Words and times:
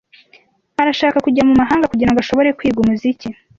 Arashaka 0.81 1.17
kujya 1.25 1.43
mu 1.49 1.53
mahanga 1.61 1.89
kugirango 1.91 2.19
ashobore 2.21 2.49
kwiga 2.57 2.79
umuziki. 2.81 3.27